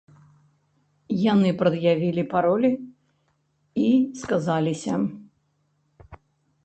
[1.31, 2.71] Яны прад'явілі паролі
[3.85, 3.87] і
[4.25, 4.95] сказаліся.